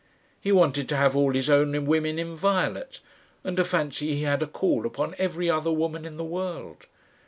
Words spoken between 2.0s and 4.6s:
inviolate, and to fancy he had a